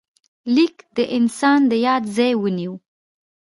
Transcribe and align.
لیک 0.55 0.75
د 0.95 0.97
انسان 1.17 1.59
د 1.71 1.73
یاد 1.87 2.03
ځای 2.17 2.33
ونیو. 2.41 2.73